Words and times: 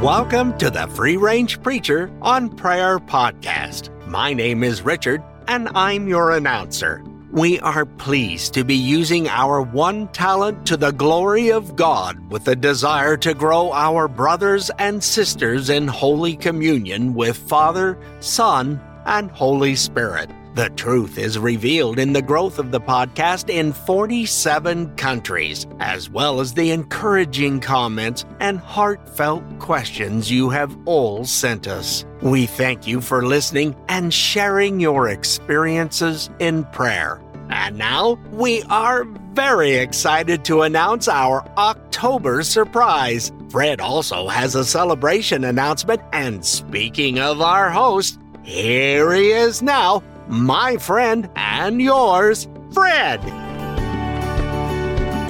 Welcome 0.00 0.56
to 0.56 0.70
the 0.70 0.86
Free 0.86 1.18
Range 1.18 1.62
Preacher 1.62 2.10
on 2.22 2.48
Prayer 2.48 2.98
podcast. 2.98 3.90
My 4.06 4.32
name 4.32 4.64
is 4.64 4.80
Richard, 4.80 5.22
and 5.46 5.68
I'm 5.74 6.08
your 6.08 6.30
announcer. 6.30 7.04
We 7.30 7.60
are 7.60 7.84
pleased 7.84 8.54
to 8.54 8.64
be 8.64 8.76
using 8.76 9.28
our 9.28 9.60
one 9.60 10.08
talent 10.08 10.64
to 10.68 10.78
the 10.78 10.92
glory 10.92 11.52
of 11.52 11.76
God 11.76 12.18
with 12.30 12.48
a 12.48 12.56
desire 12.56 13.18
to 13.18 13.34
grow 13.34 13.72
our 13.72 14.08
brothers 14.08 14.70
and 14.78 15.04
sisters 15.04 15.68
in 15.68 15.86
holy 15.86 16.34
communion 16.34 17.12
with 17.12 17.36
Father, 17.36 17.98
Son, 18.20 18.80
and 19.04 19.30
Holy 19.30 19.76
Spirit. 19.76 20.30
The 20.60 20.68
truth 20.68 21.16
is 21.16 21.38
revealed 21.38 21.98
in 21.98 22.12
the 22.12 22.20
growth 22.20 22.58
of 22.58 22.70
the 22.70 22.82
podcast 22.82 23.48
in 23.48 23.72
47 23.72 24.94
countries, 24.96 25.66
as 25.78 26.10
well 26.10 26.38
as 26.38 26.52
the 26.52 26.70
encouraging 26.70 27.60
comments 27.60 28.26
and 28.40 28.58
heartfelt 28.58 29.42
questions 29.58 30.30
you 30.30 30.50
have 30.50 30.76
all 30.84 31.24
sent 31.24 31.66
us. 31.66 32.04
We 32.20 32.44
thank 32.44 32.86
you 32.86 33.00
for 33.00 33.24
listening 33.24 33.74
and 33.88 34.12
sharing 34.12 34.80
your 34.80 35.08
experiences 35.08 36.28
in 36.40 36.64
prayer. 36.64 37.22
And 37.48 37.78
now 37.78 38.18
we 38.30 38.62
are 38.64 39.04
very 39.32 39.76
excited 39.76 40.44
to 40.44 40.60
announce 40.60 41.08
our 41.08 41.42
October 41.56 42.42
surprise. 42.42 43.32
Fred 43.48 43.80
also 43.80 44.28
has 44.28 44.54
a 44.54 44.66
celebration 44.66 45.42
announcement, 45.42 46.02
and 46.12 46.44
speaking 46.44 47.18
of 47.18 47.40
our 47.40 47.70
host, 47.70 48.18
here 48.42 49.12
he 49.14 49.30
is 49.30 49.62
now 49.62 50.02
my 50.30 50.76
friend 50.76 51.28
and 51.34 51.82
yours, 51.82 52.48
Fred. 52.72 53.20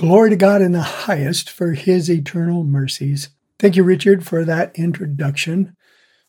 Glory 0.00 0.30
to 0.30 0.36
God 0.36 0.62
in 0.62 0.73
the 0.73 0.80
highest 0.80 1.50
for 1.50 1.73
his 1.73 2.10
eternal 2.10 2.64
mercies. 2.64 3.30
Thank 3.59 3.76
you, 3.76 3.82
Richard, 3.82 4.24
for 4.24 4.45
that 4.45 4.73
introduction. 4.74 5.76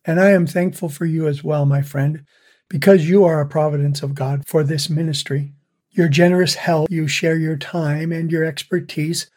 And 0.04 0.20
I 0.20 0.32
am 0.32 0.48
thankful 0.48 0.90
for 0.90 1.06
you 1.06 1.28
as 1.28 1.44
well, 1.44 1.66
my 1.66 1.82
friend, 1.82 2.26
because 2.70 3.08
you 3.08 3.24
are 3.24 3.40
a 3.40 3.48
providence 3.48 4.04
of 4.04 4.16
God 4.16 4.44
for 4.48 4.64
this 4.64 4.90
ministry. 4.90 5.54
Your 5.92 6.08
generous 6.08 6.56
help, 6.56 6.90
you 6.90 7.08
share 7.08 7.38
your 7.38 7.58
time 7.58 8.12
and 8.12 8.32
your 8.32 8.44
expertise, 8.44 9.30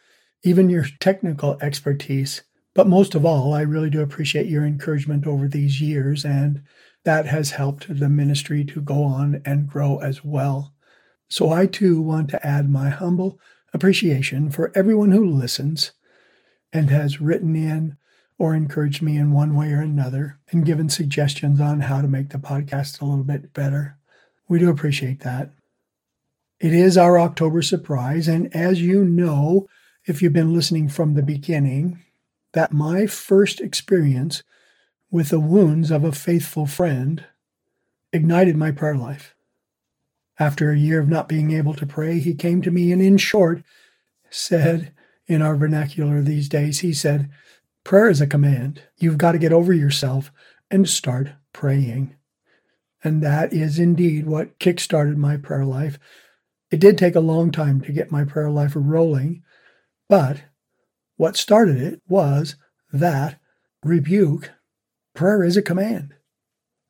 even 0.43 0.69
your 0.69 0.85
technical 0.99 1.57
expertise. 1.61 2.43
But 2.73 2.87
most 2.87 3.15
of 3.15 3.25
all, 3.25 3.53
I 3.53 3.61
really 3.61 3.89
do 3.89 4.01
appreciate 4.01 4.47
your 4.47 4.65
encouragement 4.65 5.27
over 5.27 5.47
these 5.47 5.81
years 5.81 6.25
and 6.25 6.61
that 7.05 7.27
has 7.27 7.51
helped 7.51 7.99
the 7.99 8.09
ministry 8.09 8.65
to 8.65 8.81
go 8.81 9.03
on 9.03 9.41
and 9.45 9.67
grow 9.67 9.99
as 9.99 10.23
well. 10.23 10.73
So 11.29 11.51
I 11.51 11.65
too 11.65 12.01
want 12.01 12.29
to 12.29 12.45
add 12.45 12.69
my 12.69 12.89
humble 12.89 13.39
appreciation 13.73 14.49
for 14.49 14.71
everyone 14.75 15.11
who 15.11 15.25
listens 15.25 15.91
and 16.73 16.89
has 16.89 17.21
written 17.21 17.55
in 17.55 17.97
or 18.37 18.53
encouraged 18.53 19.01
me 19.01 19.17
in 19.17 19.31
one 19.31 19.55
way 19.55 19.71
or 19.71 19.81
another 19.81 20.39
and 20.51 20.65
given 20.65 20.89
suggestions 20.89 21.61
on 21.61 21.81
how 21.81 22.01
to 22.01 22.07
make 22.07 22.29
the 22.29 22.37
podcast 22.37 23.01
a 23.01 23.05
little 23.05 23.23
bit 23.23 23.53
better. 23.53 23.97
We 24.47 24.59
do 24.59 24.69
appreciate 24.69 25.21
that. 25.21 25.51
It 26.59 26.73
is 26.73 26.97
our 26.97 27.19
October 27.19 27.61
surprise, 27.61 28.27
and 28.27 28.53
as 28.55 28.81
you 28.81 29.03
know, 29.03 29.67
if 30.05 30.21
you've 30.21 30.33
been 30.33 30.53
listening 30.53 30.87
from 30.87 31.13
the 31.13 31.23
beginning, 31.23 31.99
that 32.53 32.71
my 32.71 33.05
first 33.05 33.59
experience 33.59 34.43
with 35.15 35.29
the 35.29 35.39
wounds 35.39 35.91
of 35.91 36.03
a 36.03 36.11
faithful 36.11 36.65
friend 36.65 37.23
ignited 38.11 38.57
my 38.57 38.69
prayer 38.69 38.97
life. 38.97 39.33
After 40.37 40.71
a 40.71 40.77
year 40.77 40.99
of 40.99 41.07
not 41.07 41.29
being 41.29 41.53
able 41.53 41.73
to 41.75 41.85
pray, 41.85 42.19
he 42.19 42.33
came 42.33 42.61
to 42.61 42.69
me 42.69 42.91
and, 42.91 43.01
in 43.01 43.15
short, 43.15 43.63
said, 44.29 44.93
in 45.25 45.41
our 45.41 45.55
vernacular 45.55 46.21
these 46.21 46.49
days, 46.49 46.81
he 46.81 46.91
said, 46.91 47.29
Prayer 47.85 48.09
is 48.09 48.19
a 48.19 48.27
command. 48.27 48.81
You've 48.97 49.17
got 49.17 49.31
to 49.31 49.37
get 49.37 49.53
over 49.53 49.71
yourself 49.71 50.33
and 50.69 50.89
start 50.89 51.29
praying. 51.53 52.17
And 53.01 53.23
that 53.23 53.53
is 53.53 53.79
indeed 53.79 54.25
what 54.25 54.59
kickstarted 54.59 55.15
my 55.15 55.37
prayer 55.37 55.63
life. 55.63 55.97
It 56.71 56.81
did 56.81 56.97
take 56.97 57.15
a 57.15 57.21
long 57.21 57.51
time 57.51 57.79
to 57.81 57.93
get 57.93 58.11
my 58.11 58.25
prayer 58.25 58.49
life 58.49 58.73
rolling, 58.75 59.43
but 60.09 60.41
what 61.15 61.37
started 61.37 61.77
it 61.77 62.01
was 62.05 62.57
that 62.91 63.39
rebuke 63.81 64.51
Prayer 65.15 65.43
is 65.43 65.57
a 65.57 65.61
command, 65.61 66.13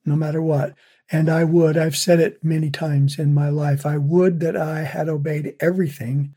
no 0.03 0.15
matter 0.15 0.41
what. 0.41 0.75
And 1.11 1.29
I 1.29 1.43
would, 1.43 1.77
I've 1.77 1.95
said 1.95 2.19
it 2.19 2.43
many 2.43 2.71
times 2.71 3.19
in 3.19 3.33
my 3.33 3.49
life, 3.49 3.85
I 3.85 3.97
would 3.97 4.39
that 4.39 4.57
I 4.57 4.81
had 4.81 5.07
obeyed 5.07 5.55
everything 5.59 6.33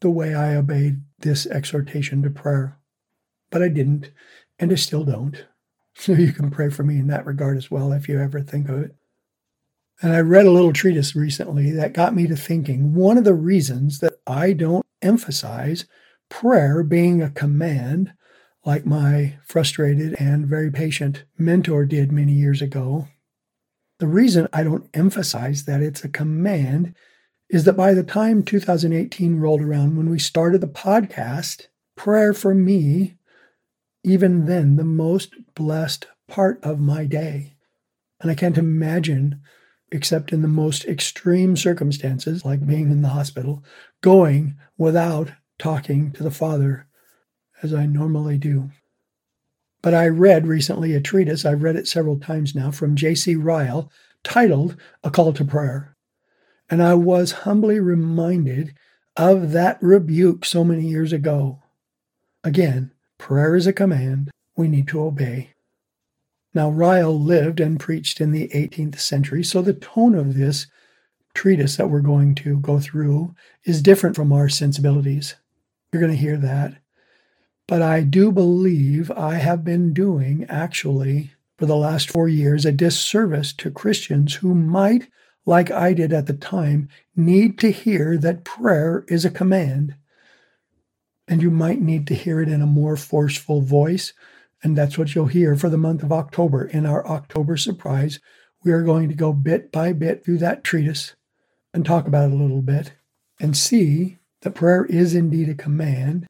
the 0.00 0.10
way 0.10 0.34
I 0.34 0.56
obeyed 0.56 1.02
this 1.18 1.46
exhortation 1.46 2.22
to 2.22 2.30
prayer. 2.30 2.78
But 3.50 3.62
I 3.62 3.68
didn't, 3.68 4.10
and 4.58 4.72
I 4.72 4.76
still 4.76 5.04
don't. 5.04 5.44
So 6.00 6.12
you 6.12 6.32
can 6.32 6.52
pray 6.52 6.70
for 6.70 6.84
me 6.84 7.00
in 7.00 7.08
that 7.08 7.26
regard 7.26 7.56
as 7.56 7.72
well 7.72 7.90
if 7.92 8.08
you 8.08 8.20
ever 8.20 8.40
think 8.40 8.68
of 8.68 8.78
it. 8.78 8.94
And 10.00 10.12
I 10.12 10.20
read 10.20 10.46
a 10.46 10.50
little 10.52 10.72
treatise 10.72 11.16
recently 11.16 11.72
that 11.72 11.92
got 11.92 12.14
me 12.14 12.28
to 12.28 12.36
thinking 12.36 12.94
one 12.94 13.18
of 13.18 13.24
the 13.24 13.34
reasons 13.34 13.98
that 13.98 14.12
I 14.24 14.52
don't 14.52 14.86
emphasize 15.02 15.86
prayer 16.28 16.84
being 16.84 17.20
a 17.20 17.30
command 17.30 18.12
like 18.68 18.84
my 18.84 19.34
frustrated 19.46 20.14
and 20.20 20.46
very 20.46 20.70
patient 20.70 21.24
mentor 21.38 21.86
did 21.86 22.12
many 22.12 22.32
years 22.32 22.60
ago. 22.60 23.08
The 23.98 24.06
reason 24.06 24.46
I 24.52 24.62
don't 24.62 24.90
emphasize 24.92 25.64
that 25.64 25.80
it's 25.80 26.04
a 26.04 26.08
command 26.10 26.94
is 27.48 27.64
that 27.64 27.78
by 27.78 27.94
the 27.94 28.02
time 28.02 28.42
2018 28.42 29.40
rolled 29.40 29.62
around, 29.62 29.96
when 29.96 30.10
we 30.10 30.18
started 30.18 30.60
the 30.60 30.66
podcast, 30.66 31.68
prayer 31.96 32.34
for 32.34 32.54
me, 32.54 33.14
even 34.04 34.44
then, 34.44 34.76
the 34.76 34.84
most 34.84 35.34
blessed 35.54 36.06
part 36.28 36.62
of 36.62 36.78
my 36.78 37.06
day. 37.06 37.54
And 38.20 38.30
I 38.30 38.34
can't 38.34 38.58
imagine, 38.58 39.40
except 39.90 40.30
in 40.30 40.42
the 40.42 40.46
most 40.46 40.84
extreme 40.84 41.56
circumstances, 41.56 42.44
like 42.44 42.66
being 42.66 42.90
in 42.90 43.00
the 43.00 43.08
hospital, 43.08 43.64
going 44.02 44.58
without 44.76 45.30
talking 45.58 46.12
to 46.12 46.22
the 46.22 46.30
Father 46.30 46.87
as 47.62 47.72
I 47.74 47.86
normally 47.86 48.38
do. 48.38 48.70
But 49.82 49.94
I 49.94 50.08
read 50.08 50.46
recently 50.46 50.94
a 50.94 51.00
treatise, 51.00 51.44
I've 51.44 51.62
read 51.62 51.76
it 51.76 51.86
several 51.86 52.18
times 52.18 52.54
now, 52.54 52.70
from 52.70 52.96
J.C. 52.96 53.36
Ryle, 53.36 53.90
titled 54.24 54.76
A 55.04 55.10
Call 55.10 55.32
to 55.32 55.44
Prayer. 55.44 55.96
And 56.68 56.82
I 56.82 56.94
was 56.94 57.32
humbly 57.32 57.80
reminded 57.80 58.74
of 59.16 59.52
that 59.52 59.78
rebuke 59.82 60.44
so 60.44 60.64
many 60.64 60.86
years 60.86 61.12
ago. 61.12 61.62
Again, 62.44 62.92
prayer 63.18 63.56
is 63.56 63.66
a 63.66 63.72
command 63.72 64.30
we 64.56 64.68
need 64.68 64.88
to 64.88 65.00
obey. 65.00 65.54
Now, 66.54 66.70
Ryle 66.70 67.18
lived 67.18 67.60
and 67.60 67.78
preached 67.78 68.20
in 68.20 68.32
the 68.32 68.48
18th 68.48 68.98
century, 68.98 69.44
so 69.44 69.62
the 69.62 69.74
tone 69.74 70.14
of 70.14 70.34
this 70.34 70.66
treatise 71.34 71.76
that 71.76 71.88
we're 71.88 72.00
going 72.00 72.34
to 72.36 72.58
go 72.58 72.80
through 72.80 73.34
is 73.64 73.82
different 73.82 74.16
from 74.16 74.32
our 74.32 74.48
sensibilities. 74.48 75.36
You're 75.92 76.00
going 76.00 76.12
to 76.12 76.18
hear 76.18 76.36
that. 76.38 76.78
But 77.68 77.82
I 77.82 78.00
do 78.00 78.32
believe 78.32 79.10
I 79.10 79.34
have 79.34 79.62
been 79.62 79.92
doing, 79.92 80.46
actually, 80.48 81.32
for 81.58 81.66
the 81.66 81.76
last 81.76 82.10
four 82.10 82.26
years, 82.26 82.64
a 82.64 82.72
disservice 82.72 83.52
to 83.52 83.70
Christians 83.70 84.36
who 84.36 84.54
might, 84.54 85.10
like 85.44 85.70
I 85.70 85.92
did 85.92 86.10
at 86.10 86.26
the 86.26 86.32
time, 86.32 86.88
need 87.14 87.58
to 87.58 87.70
hear 87.70 88.16
that 88.16 88.44
prayer 88.44 89.04
is 89.08 89.26
a 89.26 89.30
command. 89.30 89.96
And 91.28 91.42
you 91.42 91.50
might 91.50 91.82
need 91.82 92.06
to 92.06 92.14
hear 92.14 92.40
it 92.40 92.48
in 92.48 92.62
a 92.62 92.66
more 92.66 92.96
forceful 92.96 93.60
voice. 93.60 94.14
And 94.62 94.76
that's 94.76 94.96
what 94.96 95.14
you'll 95.14 95.26
hear 95.26 95.54
for 95.54 95.68
the 95.68 95.76
month 95.76 96.02
of 96.02 96.10
October. 96.10 96.64
In 96.64 96.86
our 96.86 97.06
October 97.06 97.58
surprise, 97.58 98.18
we 98.64 98.72
are 98.72 98.82
going 98.82 99.10
to 99.10 99.14
go 99.14 99.34
bit 99.34 99.70
by 99.70 99.92
bit 99.92 100.24
through 100.24 100.38
that 100.38 100.64
treatise 100.64 101.16
and 101.74 101.84
talk 101.84 102.06
about 102.06 102.30
it 102.30 102.32
a 102.32 102.36
little 102.36 102.62
bit 102.62 102.92
and 103.38 103.54
see 103.54 104.18
that 104.40 104.54
prayer 104.54 104.86
is 104.86 105.14
indeed 105.14 105.50
a 105.50 105.54
command 105.54 106.26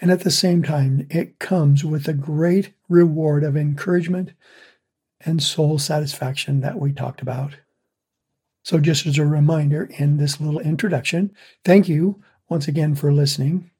and 0.00 0.10
at 0.10 0.20
the 0.20 0.30
same 0.30 0.62
time, 0.62 1.06
it 1.10 1.38
comes 1.38 1.84
with 1.84 2.06
a 2.06 2.12
great 2.12 2.72
reward 2.88 3.42
of 3.42 3.56
encouragement 3.56 4.32
and 5.20 5.42
soul 5.42 5.78
satisfaction 5.78 6.60
that 6.60 6.78
we 6.78 6.92
talked 6.92 7.20
about. 7.20 7.56
So, 8.62 8.78
just 8.78 9.06
as 9.06 9.18
a 9.18 9.24
reminder 9.24 9.88
in 9.98 10.18
this 10.18 10.40
little 10.40 10.60
introduction, 10.60 11.34
thank 11.64 11.88
you 11.88 12.22
once 12.48 12.68
again 12.68 12.94
for 12.94 13.12
listening. 13.12 13.70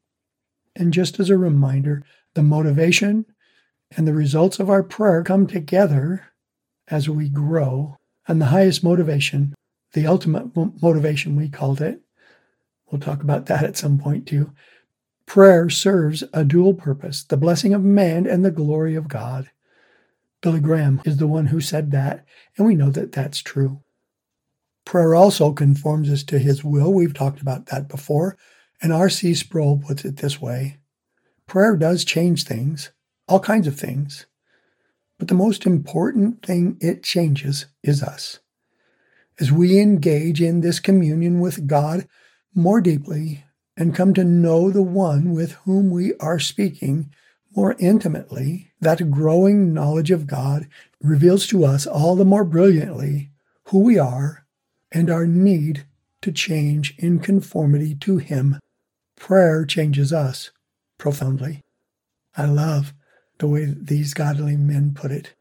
And 0.74 0.92
just 0.92 1.20
as 1.20 1.30
a 1.30 1.38
reminder, 1.38 2.04
the 2.34 2.42
motivation 2.42 3.26
and 3.96 4.06
the 4.06 4.14
results 4.14 4.58
of 4.58 4.70
our 4.70 4.82
prayer 4.82 5.22
come 5.22 5.46
together 5.46 6.28
as 6.88 7.08
we 7.08 7.28
grow. 7.28 7.96
And 8.26 8.40
the 8.40 8.46
highest 8.46 8.84
motivation, 8.84 9.54
the 9.92 10.06
ultimate 10.06 10.54
motivation, 10.82 11.36
we 11.36 11.48
called 11.48 11.80
it, 11.80 12.00
we'll 12.90 13.00
talk 13.00 13.22
about 13.22 13.46
that 13.46 13.64
at 13.64 13.76
some 13.76 13.98
point 13.98 14.26
too, 14.26 14.52
Prayer 15.28 15.68
serves 15.68 16.24
a 16.32 16.42
dual 16.42 16.72
purpose 16.72 17.22
the 17.22 17.36
blessing 17.36 17.74
of 17.74 17.84
man 17.84 18.26
and 18.26 18.42
the 18.42 18.50
glory 18.50 18.94
of 18.94 19.08
God. 19.08 19.50
Billy 20.40 20.58
Graham 20.58 21.02
is 21.04 21.18
the 21.18 21.26
one 21.26 21.48
who 21.48 21.60
said 21.60 21.90
that, 21.90 22.24
and 22.56 22.66
we 22.66 22.74
know 22.74 22.88
that 22.88 23.12
that's 23.12 23.42
true. 23.42 23.82
Prayer 24.86 25.14
also 25.14 25.52
conforms 25.52 26.10
us 26.10 26.22
to 26.22 26.38
his 26.38 26.64
will. 26.64 26.94
We've 26.94 27.12
talked 27.12 27.42
about 27.42 27.66
that 27.66 27.88
before. 27.88 28.38
And 28.80 28.90
R.C. 28.90 29.34
Sproul 29.34 29.76
puts 29.76 30.02
it 30.02 30.16
this 30.16 30.40
way 30.40 30.78
Prayer 31.46 31.76
does 31.76 32.06
change 32.06 32.44
things, 32.44 32.90
all 33.28 33.38
kinds 33.38 33.66
of 33.66 33.78
things. 33.78 34.24
But 35.18 35.28
the 35.28 35.34
most 35.34 35.66
important 35.66 36.42
thing 36.42 36.78
it 36.80 37.02
changes 37.02 37.66
is 37.82 38.02
us. 38.02 38.38
As 39.38 39.52
we 39.52 39.78
engage 39.78 40.40
in 40.40 40.62
this 40.62 40.80
communion 40.80 41.38
with 41.38 41.66
God 41.66 42.08
more 42.54 42.80
deeply 42.80 43.44
and 43.78 43.94
come 43.94 44.12
to 44.12 44.24
know 44.24 44.70
the 44.70 44.82
one 44.82 45.32
with 45.32 45.52
whom 45.64 45.88
we 45.88 46.12
are 46.14 46.40
speaking 46.40 47.08
more 47.54 47.76
intimately, 47.78 48.72
that 48.80 49.10
growing 49.10 49.72
knowledge 49.72 50.10
of 50.10 50.26
God 50.26 50.68
reveals 51.00 51.46
to 51.46 51.64
us 51.64 51.86
all 51.86 52.16
the 52.16 52.24
more 52.24 52.44
brilliantly 52.44 53.30
who 53.68 53.78
we 53.78 53.98
are 53.98 54.44
and 54.90 55.08
our 55.08 55.26
need 55.26 55.86
to 56.22 56.32
change 56.32 56.94
in 56.98 57.20
conformity 57.20 57.94
to 57.94 58.18
Him. 58.18 58.58
Prayer 59.16 59.64
changes 59.64 60.12
us 60.12 60.50
profoundly. 60.98 61.62
I 62.36 62.46
love 62.46 62.92
the 63.38 63.46
way 63.46 63.72
these 63.76 64.12
godly 64.12 64.56
men 64.56 64.92
put 64.92 65.12
it. 65.12 65.34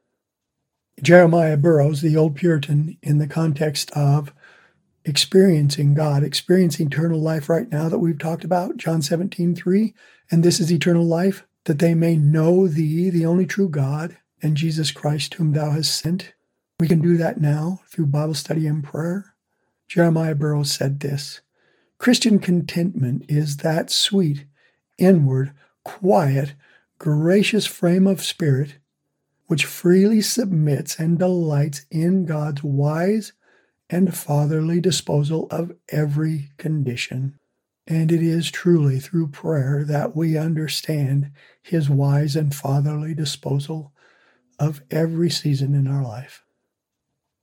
Jeremiah 1.02 1.58
Burroughs, 1.58 2.02
the 2.02 2.16
old 2.16 2.36
Puritan, 2.36 2.98
in 3.02 3.18
the 3.18 3.28
context 3.28 3.90
of 3.92 4.32
experiencing 5.08 5.94
God, 5.94 6.24
experiencing 6.24 6.88
eternal 6.88 7.22
life 7.22 7.48
right 7.50 7.72
now 7.72 7.88
that 7.90 8.00
we've 8.00 8.20
talked 8.20 8.44
about, 8.44 8.78
John 8.78 9.02
17, 9.02 9.56
3, 9.56 9.94
and 10.30 10.44
this 10.44 10.60
is 10.60 10.72
eternal 10.72 11.06
life, 11.06 11.46
that 11.66 11.80
they 11.80 11.94
may 11.94 12.16
know 12.16 12.68
thee, 12.68 13.10
the 13.10 13.26
only 13.26 13.46
true 13.46 13.70
God, 13.70 14.18
and 14.42 14.58
Jesus 14.58 14.92
Christ, 14.92 15.36
whom 15.36 15.54
thou 15.54 15.72
hast 15.72 15.98
sent. 15.98 16.34
We 16.80 16.88
can 16.88 17.00
do 17.00 17.18
that 17.18 17.40
now 17.40 17.82
through 17.90 18.08
Bible 18.08 18.34
study 18.34 18.68
and 18.68 18.84
prayer. 18.84 19.34
Jeremiah 19.88 20.36
Burroughs 20.36 20.72
said 20.72 21.00
this 21.00 21.42
Christian 21.98 22.38
contentment 22.40 23.26
is 23.30 23.58
that 23.58 23.90
sweet, 23.90 24.46
inward, 24.98 25.54
quiet, 25.84 26.54
gracious 27.00 27.66
frame 27.66 28.06
of 28.06 28.24
spirit 28.24 28.76
which 29.48 29.66
freely 29.66 30.22
submits 30.22 31.00
and 31.00 31.18
delights 31.18 31.86
in 31.90 32.26
God's 32.26 32.64
wise 32.64 33.32
and 33.90 34.16
fatherly 34.16 34.82
disposal 34.82 35.48
of 35.50 35.76
every 35.90 36.50
condition. 36.58 37.38
And 37.88 38.12
it 38.12 38.22
is 38.22 38.52
truly 38.52 39.00
through 39.00 39.30
prayer 39.30 39.84
that 39.88 40.16
we 40.16 40.38
understand 40.38 41.32
His 41.62 41.90
wise 41.90 42.36
and 42.36 42.54
fatherly 42.54 43.14
disposal 43.14 43.94
of 44.60 44.82
every 44.92 45.30
season 45.30 45.74
in 45.74 45.88
our 45.88 46.04
life. 46.04 46.44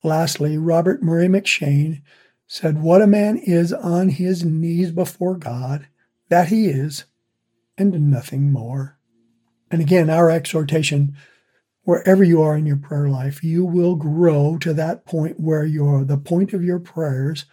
Lastly, 0.02 0.58
Robert 0.58 1.02
Murray 1.02 1.29
M'Cheyne 1.29 2.02
said, 2.46 2.82
What 2.82 3.00
a 3.00 3.06
man 3.06 3.38
is 3.38 3.73
on 3.73 4.11
his 4.11 4.44
knees 4.44 4.91
before 4.91 5.37
God, 5.37 5.88
that 6.29 6.49
he 6.49 6.67
is, 6.67 7.05
and 7.79 8.11
nothing 8.11 8.52
more. 8.52 8.99
And 9.70 9.81
again, 9.81 10.11
our 10.11 10.31
exhortation 10.31 11.17
wherever 11.84 12.25
you 12.25 12.42
are 12.42 12.56
in 12.56 12.66
your 12.66 12.76
prayer 12.76 13.08
life, 13.08 13.44
you 13.44 13.64
will 13.64 13.94
grow 13.94 14.58
to 14.58 14.72
that 14.75 15.04
point 15.04 15.38
where 15.38 15.64
you're 15.64 16.04
the 16.04 16.19
point 16.19 16.52
of 16.52 16.64
your 16.64 16.81
prayers, 16.81 17.44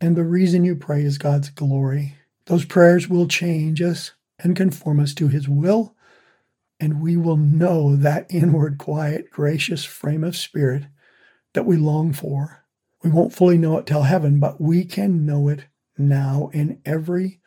and 0.00 0.16
the 0.16 0.24
reason 0.24 0.64
you 0.64 0.76
pray 0.76 1.02
is 1.02 1.18
God's 1.18 1.50
glory. 1.50 2.16
Those 2.46 2.64
prayers 2.64 3.08
will 3.08 3.26
change 3.26 3.80
us 3.80 4.12
and 4.38 4.56
conform 4.56 5.00
us 5.00 5.14
to 5.14 5.28
His 5.28 5.48
will, 5.48 5.94
and 6.78 7.00
we 7.00 7.16
will 7.16 7.36
know 7.36 7.96
that 7.96 8.26
inward, 8.28 8.78
quiet, 8.78 9.30
gracious 9.30 9.84
frame 9.84 10.24
of 10.24 10.36
spirit 10.36 10.84
that 11.54 11.64
we 11.64 11.76
long 11.76 12.12
for. 12.12 12.64
We 13.02 13.10
won't 13.10 13.32
fully 13.32 13.58
know 13.58 13.78
it 13.78 13.86
till 13.86 14.02
heaven, 14.02 14.40
but 14.40 14.60
we 14.60 14.84
can 14.84 15.24
know 15.24 15.48
it 15.48 15.66
now 15.96 16.50
in 16.52 16.80
every 16.84 17.40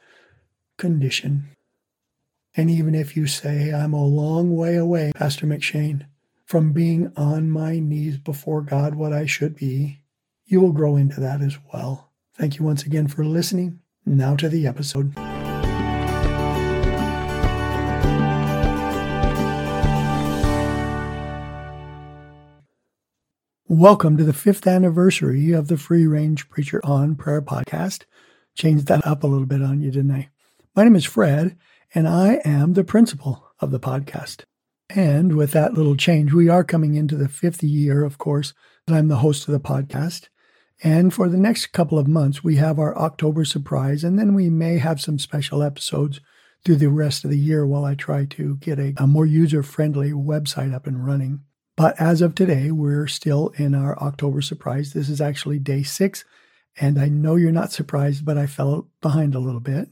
condition. 0.77 1.49
And 2.59 2.71
even 2.71 2.95
if 2.95 3.15
you 3.15 3.27
say, 3.27 3.71
I'm 3.71 3.93
a 3.93 4.03
long 4.03 4.55
way 4.55 4.77
away, 4.77 5.11
Pastor 5.13 5.45
M'Cheyne, 5.45 6.07
from 6.43 6.73
being 6.73 7.13
on 7.15 7.51
my 7.51 7.77
knees 7.77 8.17
before 8.17 8.63
God 8.63 8.95
what 8.95 9.13
I 9.13 9.27
should 9.27 9.55
be, 9.55 10.01
you 10.43 10.59
will 10.59 10.71
grow 10.71 10.95
into 10.95 11.19
that 11.19 11.41
as 11.41 11.59
well. 11.71 12.09
Thank 12.33 12.57
you 12.57 12.65
once 12.65 12.81
again 12.81 13.09
for 13.09 13.23
listening. 13.23 13.81
Now 14.07 14.35
to 14.37 14.49
the 14.49 14.65
episode. 14.65 15.13
Welcome 23.67 24.17
to 24.17 24.23
the 24.23 24.33
fifth 24.33 24.65
anniversary 24.65 25.51
of 25.51 25.67
the 25.67 25.77
Free 25.77 26.07
Range 26.07 26.49
Preacher 26.49 26.81
on 26.83 27.15
Prayer 27.15 27.43
podcast. 27.43 28.05
Changed 28.55 28.87
that 28.87 29.05
up 29.05 29.23
a 29.23 29.27
little 29.27 29.45
bit 29.45 29.61
on 29.61 29.79
you, 29.79 29.91
didn't 29.91 30.09
I? 30.09 30.29
My 30.75 30.83
name 30.83 30.95
is 30.95 31.05
Fred, 31.05 31.55
and 31.93 32.07
I 32.07 32.41
am 32.43 32.73
the 32.73 32.83
principal 32.83 33.47
of 33.59 33.71
the 33.71 33.79
podcast. 33.79 34.43
And 34.89 35.35
with 35.35 35.51
that 35.51 35.73
little 35.73 35.95
change, 35.95 36.33
we 36.33 36.49
are 36.49 36.63
coming 36.63 36.95
into 36.95 37.15
the 37.15 37.29
fifth 37.29 37.63
year, 37.63 38.03
of 38.03 38.17
course, 38.17 38.53
that 38.85 38.95
I'm 38.95 39.07
the 39.07 39.17
host 39.17 39.47
of 39.47 39.51
the 39.51 39.59
podcast. 39.59 40.29
And 40.83 41.13
for 41.13 41.27
the 41.27 41.37
next 41.37 41.67
couple 41.67 41.97
of 41.97 42.07
months, 42.07 42.43
we 42.43 42.57
have 42.57 42.79
our 42.79 42.97
October 42.97 43.45
surprise, 43.45 44.03
and 44.03 44.17
then 44.17 44.33
we 44.33 44.49
may 44.49 44.77
have 44.77 45.01
some 45.01 45.19
special 45.19 45.63
episodes 45.63 46.21
through 46.63 46.75
the 46.75 46.89
rest 46.89 47.23
of 47.23 47.31
the 47.31 47.37
year 47.37 47.65
while 47.65 47.83
I 47.83 47.95
try 47.95 48.25
to 48.25 48.55
get 48.57 48.79
a, 48.79 48.93
a 48.97 49.07
more 49.07 49.25
user 49.25 49.63
friendly 49.63 50.11
website 50.11 50.73
up 50.73 50.87
and 50.87 51.05
running. 51.05 51.41
But 51.75 51.99
as 51.99 52.21
of 52.21 52.35
today, 52.35 52.71
we're 52.71 53.07
still 53.07 53.53
in 53.57 53.75
our 53.75 53.97
October 53.99 54.41
surprise. 54.41 54.93
This 54.93 55.09
is 55.09 55.21
actually 55.21 55.59
day 55.59 55.83
six, 55.83 56.25
and 56.79 56.99
I 56.99 57.07
know 57.07 57.35
you're 57.35 57.51
not 57.51 57.71
surprised, 57.71 58.23
but 58.23 58.37
I 58.37 58.45
fell 58.45 58.87
behind 59.01 59.35
a 59.35 59.39
little 59.39 59.59
bit 59.59 59.89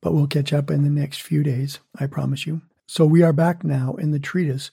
but 0.00 0.12
we'll 0.12 0.26
catch 0.26 0.52
up 0.52 0.70
in 0.70 0.84
the 0.84 0.90
next 0.90 1.22
few 1.22 1.42
days, 1.42 1.80
I 1.98 2.06
promise 2.06 2.46
you. 2.46 2.62
So 2.86 3.04
we 3.04 3.22
are 3.22 3.32
back 3.32 3.64
now 3.64 3.94
in 3.94 4.12
the 4.12 4.20
treatise, 4.20 4.70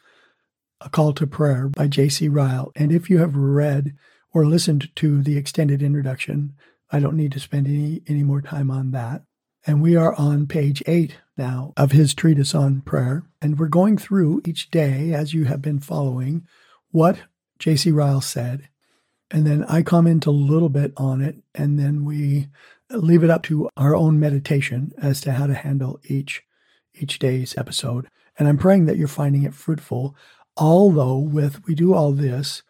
A 0.81 0.89
Call 0.89 1.13
to 1.13 1.25
Prayer 1.25 1.69
by 1.69 1.87
J.C. 1.87 2.27
Ryle. 2.29 2.71
And 2.75 2.91
if 2.91 3.09
you 3.09 3.17
have 3.17 3.35
read 3.35 3.95
or 4.33 4.45
listened 4.45 4.95
to 4.97 5.21
the 5.23 5.37
extended 5.37 5.81
introduction, 5.81 6.53
I 6.91 6.99
don't 6.99 7.17
need 7.17 7.31
to 7.31 7.39
spend 7.39 7.67
any, 7.67 8.01
any 8.07 8.23
more 8.23 8.41
time 8.41 8.69
on 8.69 8.91
that. 8.91 9.23
And 9.65 9.81
we 9.81 9.95
are 9.95 10.13
on 10.15 10.45
page 10.45 10.83
eight 10.85 11.17
now 11.37 11.73
of 11.77 11.91
his 11.91 12.13
treatise 12.13 12.53
on 12.53 12.81
prayer. 12.81 13.23
And 13.41 13.57
we're 13.57 13.67
going 13.67 13.97
through 13.97 14.41
each 14.45 14.69
day, 14.69 15.13
as 15.13 15.33
you 15.33 15.45
have 15.45 15.61
been 15.61 15.79
following, 15.79 16.45
what 16.91 17.19
J.C. 17.59 17.91
Ryle 17.91 18.21
said. 18.21 18.69
And 19.31 19.47
then 19.47 19.63
I 19.65 19.81
comment 19.81 20.25
a 20.25 20.31
little 20.31 20.69
bit 20.69 20.93
on 20.97 21.21
it. 21.21 21.37
And 21.55 21.79
then 21.79 22.05
we 22.05 22.49
leave 22.93 23.23
it 23.23 23.29
up 23.29 23.43
to 23.43 23.69
our 23.75 23.95
own 23.95 24.19
meditation 24.19 24.93
as 24.97 25.21
to 25.21 25.33
how 25.33 25.47
to 25.47 25.53
handle 25.53 25.99
each 26.05 26.43
each 26.95 27.17
day's 27.19 27.57
episode. 27.57 28.07
And 28.37 28.47
I'm 28.47 28.57
praying 28.57 28.85
that 28.85 28.97
you're 28.97 29.07
finding 29.07 29.43
it 29.43 29.53
fruitful. 29.53 30.15
Although 30.57 31.17
with 31.17 31.65
we 31.65 31.73
do 31.73 31.93
all 31.93 32.11
this 32.11 32.61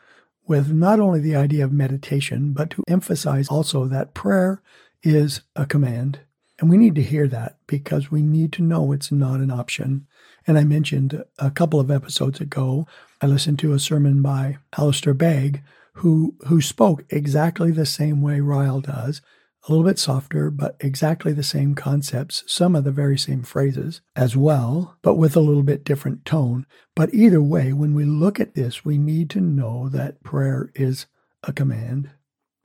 with 0.47 0.71
not 0.71 0.99
only 0.99 1.19
the 1.19 1.35
idea 1.35 1.63
of 1.63 1.71
meditation, 1.71 2.53
but 2.53 2.69
to 2.71 2.83
emphasize 2.87 3.47
also 3.49 3.85
that 3.85 4.13
prayer 4.13 4.61
is 5.01 5.41
a 5.55 5.65
command. 5.65 6.19
And 6.59 6.69
we 6.69 6.77
need 6.77 6.95
to 6.95 7.03
hear 7.03 7.27
that 7.27 7.57
because 7.67 8.11
we 8.11 8.21
need 8.21 8.53
to 8.53 8.61
know 8.61 8.91
it's 8.91 9.11
not 9.11 9.39
an 9.39 9.51
option. 9.51 10.07
And 10.47 10.57
I 10.57 10.63
mentioned 10.63 11.23
a 11.39 11.51
couple 11.51 11.79
of 11.79 11.91
episodes 11.91 12.39
ago, 12.39 12.87
I 13.21 13.27
listened 13.27 13.59
to 13.59 13.73
a 13.73 13.79
sermon 13.79 14.21
by 14.21 14.57
Alistair 14.77 15.13
Begg, 15.13 15.61
who 15.95 16.35
who 16.47 16.61
spoke 16.61 17.03
exactly 17.09 17.71
the 17.71 17.85
same 17.85 18.21
way 18.21 18.39
Ryle 18.39 18.81
does 18.81 19.21
a 19.65 19.71
little 19.71 19.85
bit 19.85 19.97
softer, 19.97 20.49
but 20.49 20.75
exactly 20.81 21.31
the 21.31 21.43
same 21.43 21.73
concepts, 21.73 22.43
some 22.47 22.75
of 22.75 22.83
the 22.83 22.91
very 22.91 23.17
same 23.17 23.43
phrases 23.43 24.01
as 24.15 24.35
well, 24.35 24.97
but 25.01 25.15
with 25.15 25.37
a 25.37 25.41
little 25.41 25.63
bit 25.63 25.85
different 25.85 26.25
tone. 26.25 26.65
But 26.95 27.13
either 27.13 27.41
way, 27.41 27.71
when 27.71 27.93
we 27.93 28.03
look 28.03 28.39
at 28.39 28.55
this, 28.55 28.83
we 28.83 28.97
need 28.97 29.29
to 29.31 29.41
know 29.41 29.87
that 29.89 30.21
prayer 30.23 30.69
is 30.75 31.05
a 31.43 31.53
command. 31.53 32.09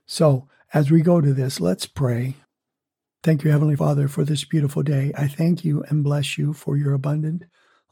So 0.07 0.49
as 0.75 0.90
we 0.90 1.00
go 1.02 1.21
to 1.21 1.33
this, 1.33 1.61
let's 1.61 1.87
pray. 1.87 2.35
Thank 3.23 3.45
you, 3.45 3.50
Heavenly 3.50 3.76
Father, 3.76 4.09
for 4.09 4.25
this 4.25 4.45
beautiful 4.45 4.83
day. 4.83 5.12
I 5.17 5.28
thank 5.28 5.64
you 5.64 5.85
and 5.88 6.05
bless 6.05 6.37
you 6.37 6.52
for 6.52 6.76
your 6.76 6.95
abundant, 6.95 7.45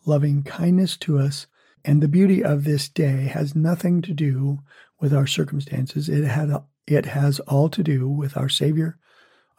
loving 0.05 0.43
kindness 0.43 0.97
to 0.99 1.19
us. 1.19 1.47
And 1.85 2.03
the 2.03 2.09
beauty 2.09 2.43
of 2.43 2.65
this 2.65 2.89
day 2.89 3.27
has 3.27 3.55
nothing 3.55 4.03
to 4.03 4.13
do 4.13 4.61
with 5.01 5.15
our 5.15 5.27
circumstances. 5.27 6.09
It 6.09 6.25
had 6.25 6.51
it 6.87 7.07
has 7.07 7.41
all 7.41 7.69
to 7.71 7.83
do 7.83 8.09
with 8.09 8.37
our 8.37 8.49
Savior, 8.49 8.99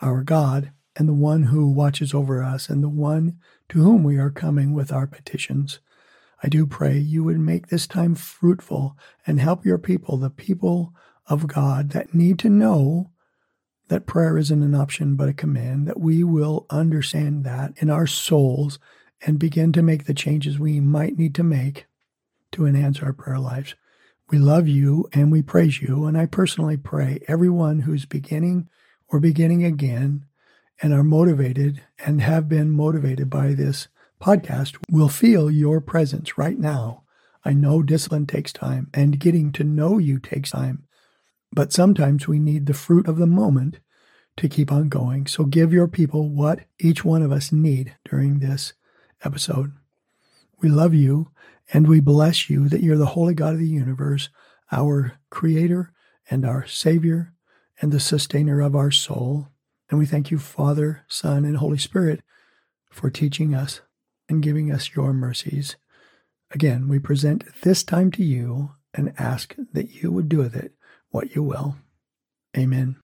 our 0.02 0.24
God, 0.24 0.72
and 0.96 1.08
the 1.08 1.14
one 1.14 1.44
who 1.44 1.70
watches 1.70 2.14
over 2.14 2.42
us 2.42 2.70
and 2.70 2.84
the 2.84 2.90
one 2.90 3.38
to 3.70 3.80
whom 3.82 4.04
we 4.04 4.18
are 4.18 4.32
coming 4.32 4.74
with 4.74 4.92
our 4.92 5.06
petitions. 5.06 5.80
I 6.42 6.50
do 6.50 6.66
pray 6.66 6.98
you 6.98 7.24
would 7.24 7.40
make 7.40 7.68
this 7.68 7.88
time 7.88 8.16
fruitful 8.16 8.96
and 9.26 9.40
help 9.40 9.66
your 9.66 9.78
people, 9.78 10.18
the 10.18 10.30
people 10.30 10.94
of 11.28 11.48
God 11.48 11.92
that 11.92 12.14
need 12.14 12.40
to 12.40 12.50
know 12.50 13.12
that 13.90 14.06
prayer 14.06 14.38
isn't 14.38 14.64
an 14.64 14.76
option 14.76 15.16
but 15.16 15.30
a 15.30 15.34
command, 15.34 15.88
that 15.88 16.00
we 16.00 16.24
will 16.24 16.66
understand 16.70 17.44
that 17.44 17.74
in 17.78 17.90
our 17.90 18.08
souls 18.08 18.80
and 19.26 19.40
begin 19.40 19.72
to 19.74 19.82
make 19.82 20.06
the 20.06 20.14
changes 20.14 20.60
we 20.60 20.80
might 20.80 21.18
need 21.18 21.34
to 21.36 21.44
make 21.44 21.86
to 22.52 22.66
enhance 22.66 23.02
our 23.02 23.14
prayer 23.14 23.40
lives. 23.40 23.76
We 24.30 24.38
love 24.38 24.68
you 24.68 25.08
and 25.14 25.32
we 25.32 25.42
praise 25.42 25.82
you. 25.82 26.06
And 26.06 26.18
I 26.18 26.26
personally 26.26 26.76
pray 26.76 27.20
everyone 27.28 27.80
who's 27.80 28.06
beginning 28.06 28.68
or 29.08 29.20
beginning 29.20 29.64
again 29.64 30.26
and 30.82 30.94
are 30.94 31.04
motivated 31.04 31.82
and 32.06 32.22
have 32.22 32.50
been 32.50 32.72
motivated 32.72 33.30
by 33.30 33.54
this 33.54 33.88
podcast 34.22 34.78
will 34.92 35.08
feel 35.08 35.50
your 35.50 35.80
presence 35.80 36.38
right 36.38 36.58
now. 36.58 37.04
I 37.46 37.54
know 37.54 37.82
discipline 37.82 38.26
takes 38.26 38.52
time 38.52 38.90
and 38.94 39.20
getting 39.20 39.54
to 39.54 39.64
know 39.64 39.98
you 39.98 40.20
takes 40.20 40.52
time, 40.52 40.84
but 41.54 41.72
sometimes 41.72 42.28
we 42.28 42.40
need 42.40 42.66
the 42.66 42.74
fruit 42.74 43.08
of 43.08 43.18
the 43.18 43.28
moment 43.28 43.80
to 44.36 44.50
keep 44.50 44.72
on 44.72 44.90
going. 44.90 45.26
So 45.28 45.46
give 45.46 45.72
your 45.72 45.88
people 45.88 46.30
what 46.30 46.66
each 46.80 47.06
one 47.06 47.22
of 47.22 47.32
us 47.32 47.52
need 47.52 47.96
during 48.10 48.40
this 48.40 48.74
episode. 49.24 49.72
We 50.62 50.70
love 50.70 50.94
you 50.94 51.32
and 51.74 51.88
we 51.88 52.00
bless 52.00 52.50
you 52.50 52.70
that 52.70 52.82
you're 52.82 52.98
the 52.98 53.08
holy 53.08 53.34
God 53.34 53.54
of 53.54 53.60
the 53.60 53.68
universe, 53.68 54.30
our 54.72 55.14
creator 55.30 55.92
and 56.30 56.46
our 56.46 56.66
savior 56.66 57.34
and 57.82 57.92
the 57.92 58.00
sustainer 58.00 58.62
of 58.62 58.76
our 58.76 58.92
soul. 58.92 59.50
And 59.90 60.00
we 60.00 60.06
thank 60.06 60.32
you, 60.32 60.40
Father, 60.40 61.04
Son, 61.08 61.46
and 61.46 61.58
Holy 61.58 61.78
Spirit, 61.78 62.22
for 62.90 63.10
teaching 63.10 63.54
us 63.54 63.82
and 64.28 64.44
giving 64.44 64.72
us 64.72 64.96
your 64.96 65.14
mercies. 65.14 65.76
Again, 66.52 66.88
we 66.88 67.00
present 67.00 67.44
this 67.62 67.84
time 67.84 68.12
to 68.12 68.24
you 68.24 68.72
and 68.94 69.14
ask 69.18 69.56
that 69.74 70.02
you 70.02 70.12
would 70.12 70.30
do 70.30 70.38
with 70.38 70.56
it 70.56 70.74
what 71.10 71.36
you 71.36 71.44
will. 71.44 71.76
Amen. 72.58 72.98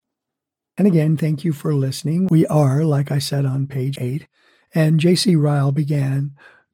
And 0.77 0.87
again, 0.87 1.17
thank 1.17 1.43
you 1.43 1.51
for 1.53 1.73
listening. 1.73 2.27
We 2.29 2.47
are, 2.47 2.83
like 2.83 3.11
I 3.11 3.19
said 3.19 3.45
on 3.45 3.67
page 3.67 3.97
eight, 3.99 4.27
and 4.73 4.99
J.C. 4.99 5.35
Ryle 5.35 5.71
began 5.71 6.31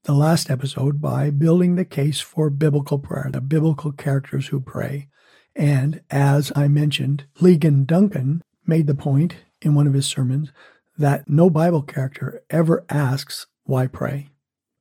the 0.08 0.14
last 0.14 0.50
episode 0.50 1.02
by 1.02 1.30
building 1.30 1.76
the 1.76 1.84
case 1.84 2.22
for 2.22 2.50
biblical 2.50 2.98
prayer, 2.98 3.30
the 3.30 3.42
biblical 3.42 3.92
characters 3.92 4.48
who 4.48 4.62
pray. 4.62 5.10
And 5.54 6.00
as 6.10 6.50
I 6.56 6.70
mentioned, 6.70 7.26
Ligon 7.42 7.86
Duncan 7.86 8.42
made 8.66 8.88
the 8.88 8.96
point 8.96 9.36
in 9.62 9.76
one 9.76 9.86
of 9.86 9.94
his 9.94 10.06
sermons 10.06 10.54
that 10.98 11.30
no 11.30 11.50
Bible 11.50 11.82
character 11.82 12.42
ever 12.50 12.86
asks, 12.90 13.48
Why 13.66 13.86
pray? 13.86 14.30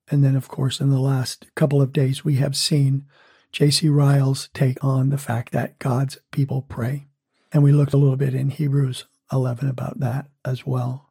And 0.09 0.23
then, 0.23 0.37
of 0.37 0.47
course, 0.47 0.79
in 0.79 0.91
the 0.91 0.99
last 0.99 1.45
couple 1.55 1.81
of 1.81 1.91
days, 1.91 2.23
we 2.23 2.35
have 2.37 2.55
seen 2.55 3.05
J.C. 3.51 3.89
Ryle's 3.89 4.47
take 4.53 4.81
on 4.81 5.09
the 5.09 5.17
fact 5.17 5.51
that 5.51 5.77
God's 5.77 6.19
people 6.31 6.61
pray. 6.61 7.07
And 7.51 7.63
we 7.63 7.73
looked 7.73 7.93
a 7.93 7.97
little 7.97 8.15
bit 8.15 8.33
in 8.33 8.49
Hebrews 8.49 9.03
11 9.33 9.67
about 9.67 9.99
that 9.99 10.27
as 10.45 10.65
well. 10.65 11.06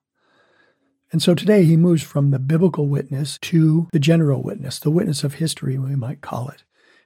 And 1.12 1.22
so 1.22 1.34
today 1.34 1.64
he 1.64 1.76
moves 1.76 2.02
from 2.02 2.30
the 2.30 2.38
biblical 2.38 2.88
witness 2.88 3.38
to 3.38 3.88
the 3.92 3.98
general 3.98 4.42
witness, 4.42 4.78
the 4.78 4.90
witness 4.90 5.22
of 5.24 5.34
history, 5.34 5.78
we 5.78 5.94
might 5.94 6.20
call 6.20 6.48
it. 6.48 6.64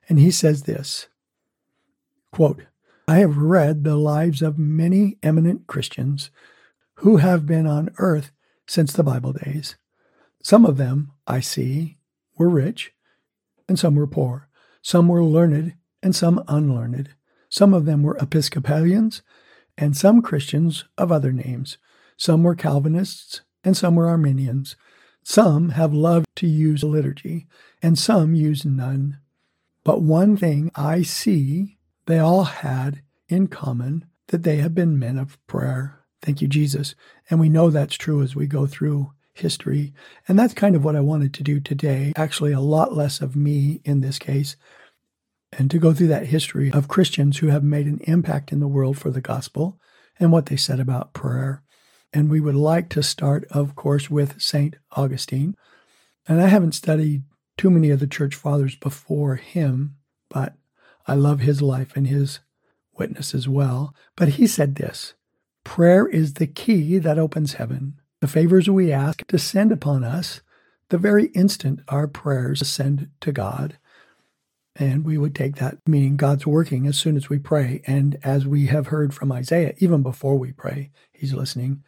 And 0.08 0.18
he 0.18 0.30
says 0.30 0.62
this 0.62 1.08
quote, 2.32 2.62
I 3.06 3.18
have 3.18 3.36
read 3.36 3.84
the 3.84 3.96
lives 3.96 4.40
of 4.40 4.58
many 4.58 5.18
eminent 5.22 5.66
Christians 5.66 6.30
who 6.96 7.18
have 7.18 7.46
been 7.46 7.66
on 7.66 7.90
earth 7.98 8.32
since 8.66 8.92
the 8.92 9.02
Bible 9.02 9.32
days. 9.32 9.76
Some 10.42 10.64
of 10.64 10.76
them, 10.76 11.12
I 11.26 11.40
see, 11.40 11.98
were 12.38 12.48
rich, 12.48 12.92
and 13.68 13.78
some 13.78 13.96
were 13.96 14.06
poor. 14.06 14.48
Some 14.80 15.08
were 15.08 15.24
learned, 15.24 15.74
and 16.02 16.14
some 16.14 16.42
unlearned. 16.48 17.10
Some 17.48 17.74
of 17.74 17.84
them 17.84 18.02
were 18.02 18.16
Episcopalians, 18.18 19.22
and 19.76 19.96
some 19.96 20.22
Christians 20.22 20.84
of 20.96 21.10
other 21.10 21.32
names. 21.32 21.78
Some 22.16 22.42
were 22.42 22.54
Calvinists, 22.54 23.42
and 23.64 23.76
some 23.76 23.96
were 23.96 24.08
Arminians. 24.08 24.76
Some 25.22 25.70
have 25.70 25.92
loved 25.92 26.26
to 26.36 26.46
use 26.46 26.82
liturgy, 26.82 27.46
and 27.82 27.98
some 27.98 28.34
use 28.34 28.64
none. 28.64 29.18
But 29.84 30.02
one 30.02 30.36
thing 30.36 30.70
I 30.74 31.02
see 31.02 31.78
they 32.06 32.18
all 32.18 32.44
had 32.44 33.02
in 33.28 33.46
common 33.46 34.06
that 34.28 34.42
they 34.42 34.56
have 34.56 34.74
been 34.74 34.98
men 34.98 35.18
of 35.18 35.38
prayer. 35.46 36.00
Thank 36.22 36.42
you, 36.42 36.48
Jesus. 36.48 36.94
And 37.28 37.40
we 37.40 37.48
know 37.48 37.70
that's 37.70 37.96
true 37.96 38.22
as 38.22 38.34
we 38.36 38.46
go 38.46 38.66
through 38.66 39.12
history. 39.32 39.92
And 40.28 40.38
that's 40.38 40.54
kind 40.54 40.76
of 40.76 40.84
what 40.84 40.96
I 40.96 41.00
wanted 41.00 41.32
to 41.34 41.42
do 41.42 41.60
today. 41.60 42.12
Actually, 42.16 42.52
a 42.52 42.60
lot 42.60 42.94
less 42.94 43.20
of 43.20 43.36
me 43.36 43.80
in 43.84 44.00
this 44.00 44.18
case, 44.18 44.56
and 45.52 45.70
to 45.70 45.78
go 45.78 45.92
through 45.92 46.08
that 46.08 46.26
history 46.26 46.70
of 46.72 46.88
Christians 46.88 47.38
who 47.38 47.48
have 47.48 47.64
made 47.64 47.86
an 47.86 48.00
impact 48.04 48.52
in 48.52 48.60
the 48.60 48.68
world 48.68 48.98
for 48.98 49.10
the 49.10 49.20
gospel 49.20 49.80
and 50.18 50.30
what 50.30 50.46
they 50.46 50.56
said 50.56 50.78
about 50.78 51.12
prayer. 51.12 51.62
And 52.12 52.30
we 52.30 52.40
would 52.40 52.56
like 52.56 52.88
to 52.90 53.02
start, 53.02 53.44
of 53.50 53.76
course, 53.76 54.10
with 54.10 54.40
St. 54.40 54.76
Augustine. 54.92 55.56
And 56.26 56.40
I 56.40 56.48
haven't 56.48 56.74
studied 56.74 57.22
too 57.56 57.70
many 57.70 57.90
of 57.90 58.00
the 58.00 58.06
church 58.06 58.34
fathers 58.34 58.74
before 58.74 59.36
him, 59.36 59.96
but 60.28 60.54
I 61.06 61.14
love 61.14 61.40
his 61.40 61.62
life 61.62 61.94
and 61.94 62.06
his 62.06 62.40
witness 62.98 63.34
as 63.34 63.48
well. 63.48 63.94
But 64.16 64.30
he 64.30 64.46
said 64.46 64.74
this 64.74 65.14
prayer 65.64 66.06
is 66.06 66.34
the 66.34 66.46
key 66.46 66.98
that 66.98 67.18
opens 67.18 67.54
heaven. 67.54 68.00
The 68.20 68.28
favors 68.28 68.68
we 68.68 68.92
ask 68.92 69.26
descend 69.26 69.72
upon 69.72 70.04
us 70.04 70.40
the 70.90 70.98
very 70.98 71.26
instant 71.26 71.80
our 71.88 72.06
prayers 72.06 72.60
ascend 72.60 73.08
to 73.20 73.32
God. 73.32 73.78
And 74.76 75.04
we 75.04 75.18
would 75.18 75.34
take 75.34 75.56
that 75.56 75.78
meaning 75.86 76.16
God's 76.16 76.46
working 76.46 76.86
as 76.86 76.98
soon 76.98 77.16
as 77.16 77.28
we 77.28 77.38
pray. 77.38 77.82
And 77.86 78.18
as 78.22 78.46
we 78.46 78.66
have 78.66 78.88
heard 78.88 79.14
from 79.14 79.32
Isaiah, 79.32 79.74
even 79.78 80.02
before 80.02 80.36
we 80.36 80.52
pray, 80.52 80.90
he's 81.12 81.32
listening. 81.32 81.82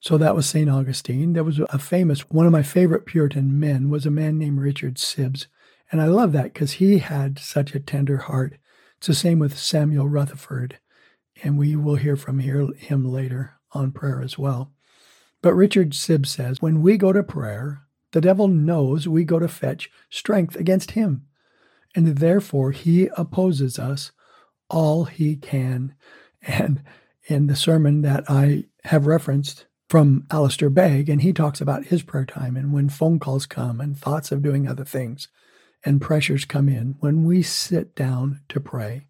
So 0.00 0.16
that 0.18 0.34
was 0.34 0.48
St. 0.48 0.68
Augustine. 0.68 1.34
There 1.34 1.44
was 1.44 1.58
a 1.58 1.78
famous, 1.78 2.20
one 2.30 2.46
of 2.46 2.52
my 2.52 2.62
favorite 2.62 3.06
Puritan 3.06 3.60
men 3.60 3.90
was 3.90 4.06
a 4.06 4.10
man 4.10 4.38
named 4.38 4.60
Richard 4.60 4.94
Sibbes. 4.96 5.46
And 5.92 6.00
I 6.00 6.06
love 6.06 6.32
that 6.32 6.54
because 6.54 6.72
he 6.72 6.98
had 6.98 7.38
such 7.38 7.74
a 7.74 7.80
tender 7.80 8.16
heart. 8.18 8.56
It's 8.96 9.08
the 9.08 9.14
same 9.14 9.38
with 9.38 9.58
Samuel 9.58 10.08
Rutherford. 10.08 10.78
And 11.42 11.58
we 11.58 11.76
will 11.76 11.96
hear 11.96 12.16
from 12.16 12.38
here, 12.38 12.68
him 12.76 13.04
later 13.04 13.58
on 13.72 13.92
prayer 13.92 14.22
as 14.22 14.38
well. 14.38 14.72
But 15.42 15.54
Richard 15.54 15.90
Sibbes 15.90 16.26
says, 16.28 16.58
when 16.60 16.82
we 16.82 16.96
go 16.96 17.12
to 17.12 17.22
prayer, 17.22 17.82
the 18.12 18.20
devil 18.20 18.48
knows 18.48 19.06
we 19.06 19.24
go 19.24 19.38
to 19.38 19.48
fetch 19.48 19.90
strength 20.08 20.56
against 20.56 20.92
him 20.92 21.26
and 21.94 22.18
therefore 22.18 22.70
he 22.70 23.08
opposes 23.16 23.78
us 23.78 24.12
all 24.68 25.04
he 25.04 25.36
can. 25.36 25.94
And 26.42 26.82
in 27.24 27.46
the 27.46 27.56
sermon 27.56 28.02
that 28.02 28.24
I 28.28 28.64
have 28.84 29.06
referenced 29.06 29.66
from 29.90 30.24
Alistair 30.30 30.70
Begg, 30.70 31.08
and 31.08 31.20
he 31.20 31.32
talks 31.32 31.60
about 31.60 31.86
his 31.86 32.04
prayer 32.04 32.24
time 32.24 32.56
and 32.56 32.72
when 32.72 32.88
phone 32.88 33.18
calls 33.18 33.44
come 33.44 33.80
and 33.80 33.98
thoughts 33.98 34.30
of 34.30 34.40
doing 34.40 34.68
other 34.68 34.84
things 34.84 35.26
and 35.84 36.00
pressures 36.00 36.44
come 36.44 36.68
in, 36.68 36.94
when 37.00 37.24
we 37.24 37.42
sit 37.42 37.96
down 37.96 38.40
to 38.48 38.60
pray. 38.60 39.06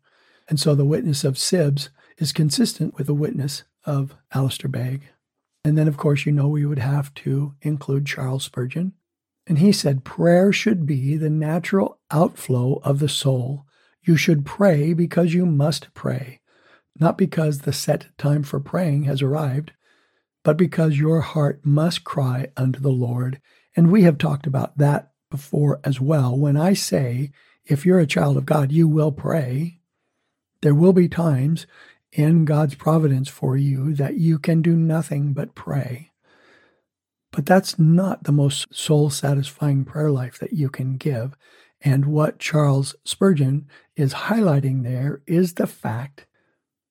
And 0.49 0.59
so 0.59 0.75
the 0.75 0.85
witness 0.87 1.23
of 1.23 1.35
Sibbes 1.35 1.91
is 2.17 2.33
consistent 2.33 2.97
with 2.97 3.09
the 3.09 3.15
witness 3.15 3.65
of 3.85 4.17
Alistair 4.33 4.71
Begg. 4.71 5.03
And 5.65 5.77
then, 5.77 5.87
of 5.87 5.99
course, 5.99 6.25
you 6.25 6.33
know 6.33 6.49
we 6.49 6.65
would 6.65 6.79
have 6.79 7.13
to 7.15 7.55
include 7.61 8.07
Charles 8.07 8.45
Spurgeon 8.45 8.95
and 9.47 9.59
he 9.59 9.73
said, 9.73 10.05
Prayer 10.05 10.53
should 10.53 10.87
be 10.87 11.17
the 11.17 11.29
natural 11.29 11.99
outflow 12.11 12.81
of 12.85 13.01
the 13.01 13.09
soul. 13.09 13.67
You 14.03 14.17
should 14.17 14.47
pray 14.47 14.95
because 14.95 15.35
you 15.35 15.45
must 15.45 15.93
pray, 15.93 16.41
not 16.99 17.19
because 17.19 17.61
the 17.61 17.73
set 17.73 18.07
time 18.17 18.45
for 18.45 18.61
praying 18.61 19.03
has 19.05 19.21
arrived, 19.21 19.73
but 20.43 20.57
because 20.57 20.99
your 20.99 21.21
heart 21.21 21.61
must 21.65 22.05
cry 22.05 22.49
unto 22.57 22.81
the 22.81 22.89
Lord. 22.89 23.41
And 23.77 23.91
we 23.91 24.03
have 24.03 24.19
talked 24.19 24.47
about 24.47 24.79
that 24.79 25.13
before 25.31 25.81
as 25.85 26.01
well. 26.01 26.37
When 26.37 26.57
I 26.57 26.73
say, 26.73 27.31
if 27.65 27.87
you're 27.87 28.01
a 28.01 28.07
child 28.07 28.37
of 28.37 28.47
God, 28.47 28.73
you 28.73 28.89
will 28.89 29.13
pray, 29.13 29.81
there 30.63 30.75
will 30.75 30.93
be 30.93 31.09
times 31.09 31.67
in 32.13 32.45
God's 32.45 32.75
providence 32.75 33.29
for 33.29 33.57
you 33.57 33.95
that 33.95 34.17
you 34.17 34.39
can 34.39 34.63
do 34.63 34.75
nothing 34.75 35.33
but 35.33 35.55
pray. 35.55 36.11
But 37.33 37.47
that's 37.47 37.79
not 37.79 38.25
the 38.25 38.33
most 38.33 38.75
soul 38.75 39.11
satisfying 39.11 39.85
prayer 39.85 40.11
life 40.11 40.39
that 40.41 40.53
you 40.53 40.69
can 40.69 40.97
give. 40.97 41.37
And 41.81 42.07
what 42.07 42.39
Charles 42.39 42.97
Spurgeon 43.05 43.69
is 43.95 44.13
highlighting 44.13 44.83
there 44.83 45.23
is 45.27 45.55
the 45.55 45.69
fact 45.69 46.27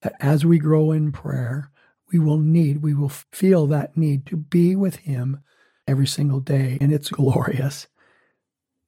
that 0.02 0.14
as 0.18 0.46
we 0.46 0.58
grow 0.58 0.92
in 0.92 1.12
prayer, 1.12 1.70
we 2.12 2.18
will 2.18 2.38
need, 2.38 2.82
we 2.82 2.94
will 2.94 3.08
feel 3.08 3.66
that 3.66 3.96
need 3.96 4.26
to 4.26 4.36
be 4.36 4.74
with 4.76 4.96
Him 4.96 5.40
every 5.86 6.06
single 6.06 6.40
day. 6.40 6.78
And 6.80 6.92
it's 6.92 7.10
glorious. 7.10 7.86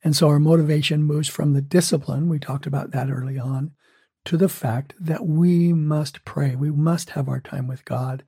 And 0.05 0.17
so 0.17 0.29
our 0.29 0.41
motivation 0.41 1.05
moves 1.05 1.29
from 1.29 1.52
the 1.52 1.62
discipline, 1.62 2.29
we 2.29 2.38
talked 2.38 2.67
about 2.67 2.91
that 2.91 3.11
early 3.11 3.38
on, 3.38 3.73
to 4.25 4.37
the 4.37 4.49
fact 4.49 4.95
that 5.00 5.26
we 5.26 5.73
must 5.73 6.25
pray. 6.25 6.57
We 6.57 6.71
must 6.71 7.11
have 7.11 7.29
our 7.29 7.41
time 7.41 7.69
with 7.69 7.85
God. 7.85 8.25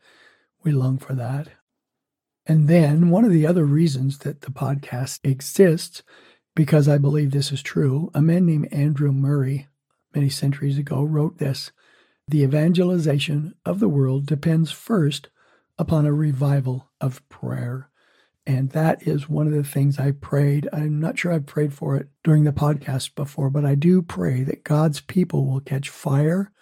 We 0.63 0.73
long 0.73 0.99
for 0.99 1.15
that. 1.15 1.49
And 2.47 2.69
then 2.69 3.11
one 3.11 3.25
of 3.25 3.33
the 3.33 3.47
other 3.47 3.65
reasons 3.65 4.19
that 4.19 4.43
the 4.43 4.51
podcast 4.51 5.21
exists, 5.25 6.03
because 6.55 6.89
I 6.89 6.99
believe 6.99 7.31
this 7.31 7.53
is 7.53 7.63
true, 7.63 8.11
a 8.15 8.21
man 8.21 8.47
named 8.47 8.73
Andrew 8.73 9.13
Murray, 9.13 9.69
many 10.15 10.29
centuries 10.29 10.79
ago, 10.79 11.03
wrote 11.03 11.39
this 11.39 11.73
The 12.29 12.43
evangelization 12.43 13.55
of 13.65 13.81
the 13.81 13.89
world 13.89 14.27
depends 14.27 14.71
first 14.71 15.29
upon 15.79 16.07
a 16.07 16.13
revival 16.13 16.91
of 17.01 17.27
prayer. 17.29 17.91
And 18.47 18.71
that 18.71 19.07
is 19.07 19.29
one 19.29 19.47
of 19.47 19.53
the 19.53 19.65
things 19.65 19.99
I 19.99 20.11
prayed. 20.13 20.69
I'm 20.73 21.01
not 21.01 21.19
sure 21.19 21.33
I've 21.33 21.47
prayed 21.47 21.73
for 21.73 21.97
it 21.97 22.09
during 22.23 22.45
the 22.45 22.53
podcast 22.53 23.15
before, 23.15 23.51
but 23.51 23.65
I 23.65 23.75
do 23.75 24.03
pray 24.03 24.43
that 24.45 24.65
God's 24.65 25.01
people 25.01 25.47
will 25.47 25.61
catch 25.61 25.89
fire 25.89 26.53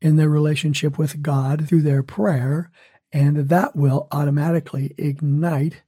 in 0.00 0.16
their 0.16 0.28
relationship 0.28 0.98
with 0.98 1.22
God 1.22 1.68
through 1.68 1.82
their 1.82 2.02
prayer 2.02 2.70
and 3.12 3.48
that 3.48 3.76
will 3.76 4.08
automatically 4.12 4.94
ignite 4.98 5.82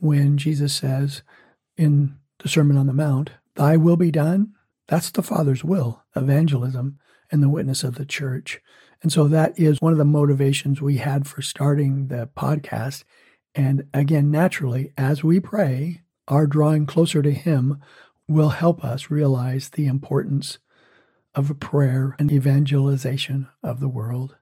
when 0.00 0.36
Jesus 0.36 0.74
says, 0.74 1.22
in 1.76 2.16
the 2.40 2.48
Sermon 2.48 2.76
on 2.76 2.86
the 2.86 2.92
Mount, 2.92 3.30
Thy 3.54 3.76
will 3.76 3.96
be 3.96 4.10
done. 4.10 4.52
That's 4.88 5.10
the 5.10 5.22
Father's 5.22 5.64
will, 5.64 6.02
evangelism, 6.16 6.98
and 7.32 7.42
the 7.42 7.48
witness 7.48 7.82
of 7.82 7.96
the 7.96 8.04
church. 8.04 8.60
And 9.02 9.10
so 9.10 9.26
that 9.26 9.58
is 9.58 9.80
one 9.80 9.92
of 9.92 9.98
the 9.98 10.04
motivations 10.04 10.80
we 10.80 10.98
had 10.98 11.26
for 11.26 11.42
starting 11.42 12.06
the 12.06 12.28
podcast. 12.36 13.02
And 13.54 13.88
again, 13.92 14.30
naturally, 14.30 14.92
as 14.96 15.24
we 15.24 15.40
pray, 15.40 16.02
our 16.28 16.46
drawing 16.46 16.86
closer 16.86 17.20
to 17.22 17.32
Him 17.32 17.80
will 18.28 18.50
help 18.50 18.84
us 18.84 19.10
realize 19.10 19.70
the 19.70 19.86
importance 19.86 20.58
of 21.34 21.58
prayer 21.58 22.14
and 22.18 22.30
evangelization 22.30 23.48
of 23.62 23.80
the 23.80 23.88
world. 23.88 24.36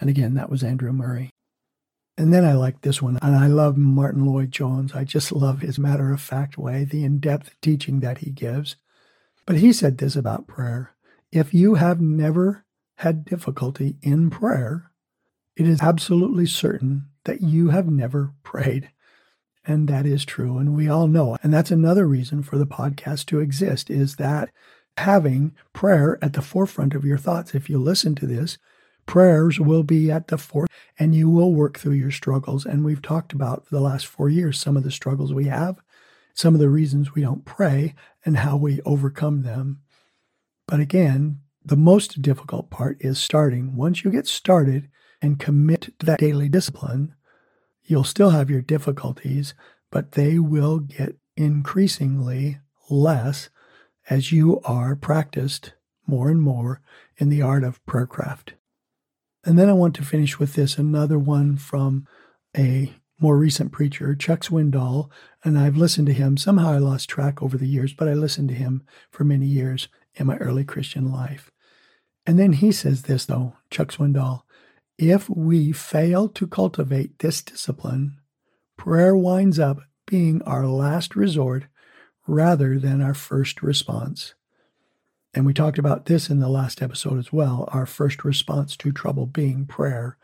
And 0.00 0.10
again, 0.10 0.34
that 0.34 0.50
was 0.50 0.64
Andrew 0.64 0.92
Murray. 0.92 1.30
And 2.18 2.32
then 2.32 2.44
I 2.44 2.54
like 2.54 2.80
this 2.80 3.00
one. 3.00 3.18
And 3.22 3.36
I 3.36 3.46
love 3.46 3.76
Martyn 3.76 4.26
Lloyd-Jones. 4.26 4.94
I 4.94 5.04
just 5.04 5.32
love 5.32 5.60
his 5.60 5.78
matter 5.78 6.12
of 6.12 6.20
fact 6.20 6.58
way, 6.58 6.84
the 6.84 7.04
in 7.04 7.20
depth 7.20 7.54
teaching 7.62 8.00
that 8.00 8.18
he 8.18 8.30
gives. 8.30 8.76
But 9.46 9.56
he 9.56 9.72
said 9.72 9.98
this 9.98 10.16
about 10.16 10.46
prayer 10.46 10.91
If 11.32 11.54
you 11.54 11.76
have 11.76 11.98
never 11.98 12.66
had 12.96 13.24
difficulty 13.24 13.96
in 14.02 14.28
prayer, 14.28 14.90
it 15.56 15.66
is 15.66 15.80
absolutely 15.80 16.44
certain 16.44 17.08
that 17.24 17.40
you 17.40 17.70
have 17.70 17.88
never 17.88 18.34
prayed. 18.42 18.90
And 19.64 19.88
that 19.88 20.04
is 20.04 20.26
true. 20.26 20.58
And 20.58 20.76
we 20.76 20.90
all 20.90 21.06
know. 21.06 21.38
And 21.42 21.54
that's 21.54 21.70
another 21.70 22.06
reason 22.06 22.42
for 22.42 22.58
the 22.58 22.66
podcast 22.66 23.26
to 23.26 23.40
exist 23.40 23.88
is 23.88 24.16
that 24.16 24.50
having 24.98 25.54
prayer 25.72 26.18
at 26.20 26.34
the 26.34 26.42
forefront 26.42 26.94
of 26.94 27.04
your 27.04 27.16
thoughts. 27.16 27.54
If 27.54 27.70
you 27.70 27.78
listen 27.78 28.14
to 28.16 28.26
this, 28.26 28.58
prayers 29.06 29.58
will 29.58 29.84
be 29.84 30.10
at 30.10 30.28
the 30.28 30.36
forefront 30.36 30.70
and 30.98 31.14
you 31.14 31.30
will 31.30 31.54
work 31.54 31.78
through 31.78 31.94
your 31.94 32.10
struggles. 32.10 32.66
And 32.66 32.84
we've 32.84 33.00
talked 33.00 33.32
about 33.32 33.66
for 33.66 33.74
the 33.74 33.80
last 33.80 34.06
four 34.06 34.28
years 34.28 34.58
some 34.58 34.76
of 34.76 34.82
the 34.82 34.90
struggles 34.90 35.32
we 35.32 35.46
have, 35.46 35.80
some 36.34 36.52
of 36.52 36.60
the 36.60 36.68
reasons 36.68 37.14
we 37.14 37.22
don't 37.22 37.46
pray, 37.46 37.94
and 38.24 38.36
how 38.36 38.56
we 38.56 38.82
overcome 38.82 39.42
them. 39.42 39.81
But 40.66 40.80
again, 40.80 41.40
the 41.64 41.76
most 41.76 42.22
difficult 42.22 42.70
part 42.70 42.98
is 43.00 43.18
starting. 43.18 43.76
Once 43.76 44.04
you 44.04 44.10
get 44.10 44.26
started 44.26 44.88
and 45.20 45.38
commit 45.38 45.90
to 45.98 46.06
that 46.06 46.18
daily 46.18 46.48
discipline, 46.48 47.14
You'll 47.84 48.04
still 48.04 48.30
have 48.30 48.50
your 48.50 48.62
difficulties, 48.62 49.54
but 49.90 50.12
they 50.12 50.38
will 50.38 50.78
get 50.78 51.16
increasingly 51.36 52.60
less 52.88 53.50
as 54.08 54.32
you 54.32 54.60
are 54.64 54.94
practiced 54.94 55.74
more 56.06 56.30
and 56.30 56.40
more 56.40 56.80
in 57.16 57.28
the 57.28 57.42
art 57.42 57.64
of 57.64 57.84
prayercraft. 57.86 58.52
And 59.44 59.58
then 59.58 59.68
I 59.68 59.72
want 59.72 59.94
to 59.96 60.04
finish 60.04 60.38
with 60.38 60.54
this 60.54 60.78
another 60.78 61.18
one 61.18 61.56
from 61.56 62.06
a 62.56 62.92
more 63.18 63.36
recent 63.36 63.72
preacher, 63.72 64.14
Chuck 64.14 64.40
Swindoll, 64.40 65.10
and 65.44 65.58
I've 65.58 65.76
listened 65.76 66.06
to 66.08 66.12
him. 66.12 66.36
Somehow 66.36 66.70
I 66.70 66.78
lost 66.78 67.08
track 67.08 67.42
over 67.42 67.56
the 67.56 67.68
years, 67.68 67.92
but 67.92 68.08
I 68.08 68.14
listened 68.14 68.48
to 68.50 68.54
him 68.54 68.84
for 69.10 69.24
many 69.24 69.46
years 69.46 69.88
in 70.14 70.26
my 70.26 70.36
early 70.36 70.64
Christian 70.64 71.10
life. 71.10 71.50
And 72.26 72.38
then 72.38 72.52
he 72.54 72.72
says 72.72 73.02
this, 73.02 73.26
though, 73.26 73.54
Chuck 73.70 73.92
Swindoll 73.92 74.42
if 74.98 75.28
we 75.28 75.72
fail 75.72 76.28
to 76.28 76.46
cultivate 76.46 77.18
this 77.18 77.42
discipline, 77.42 78.18
prayer 78.76 79.16
winds 79.16 79.58
up 79.58 79.80
being 80.06 80.42
our 80.42 80.66
last 80.66 81.16
resort 81.16 81.64
rather 82.26 82.78
than 82.78 83.00
our 83.00 83.14
first 83.14 83.62
response. 83.62 84.34
And 85.34 85.46
we 85.46 85.54
talked 85.54 85.78
about 85.78 86.06
this 86.06 86.28
in 86.28 86.40
the 86.40 86.48
last 86.48 86.82
episode 86.82 87.18
as 87.18 87.32
well 87.32 87.68
our 87.72 87.86
first 87.86 88.24
response 88.24 88.76
to 88.76 88.92
trouble 88.92 89.26
being 89.26 89.66
prayer. 89.66 90.18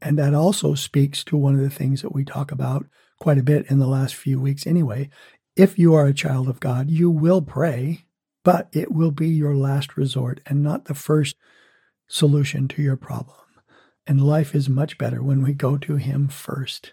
And 0.00 0.18
that 0.18 0.34
also 0.34 0.74
speaks 0.74 1.24
to 1.24 1.36
one 1.36 1.54
of 1.54 1.60
the 1.60 1.70
things 1.70 2.02
that 2.02 2.14
we 2.14 2.24
talk 2.24 2.52
about 2.52 2.86
quite 3.18 3.38
a 3.38 3.42
bit 3.42 3.66
in 3.70 3.78
the 3.78 3.86
last 3.86 4.14
few 4.14 4.40
weeks 4.40 4.66
anyway. 4.66 5.08
If 5.56 5.78
you 5.78 5.94
are 5.94 6.06
a 6.06 6.14
child 6.14 6.48
of 6.48 6.60
God, 6.60 6.90
you 6.90 7.10
will 7.10 7.40
pray, 7.40 8.04
but 8.44 8.68
it 8.72 8.92
will 8.92 9.10
be 9.10 9.28
your 9.28 9.54
last 9.54 9.96
resort 9.96 10.40
and 10.46 10.62
not 10.62 10.86
the 10.86 10.94
first 10.94 11.36
solution 12.08 12.68
to 12.68 12.82
your 12.82 12.96
problem. 12.96 13.36
And 14.06 14.20
life 14.20 14.54
is 14.54 14.68
much 14.68 14.98
better 14.98 15.22
when 15.22 15.42
we 15.42 15.52
go 15.52 15.76
to 15.78 15.96
Him 15.96 16.28
first. 16.28 16.92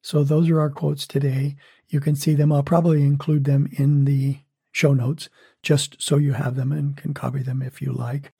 So, 0.00 0.24
those 0.24 0.50
are 0.50 0.60
our 0.60 0.70
quotes 0.70 1.06
today. 1.06 1.56
You 1.88 2.00
can 2.00 2.16
see 2.16 2.34
them. 2.34 2.50
I'll 2.50 2.62
probably 2.62 3.02
include 3.02 3.44
them 3.44 3.68
in 3.72 4.04
the 4.04 4.38
show 4.72 4.94
notes 4.94 5.28
just 5.62 6.00
so 6.00 6.16
you 6.16 6.32
have 6.32 6.56
them 6.56 6.72
and 6.72 6.96
can 6.96 7.14
copy 7.14 7.42
them 7.42 7.62
if 7.62 7.80
you 7.80 7.92
like. 7.92 8.32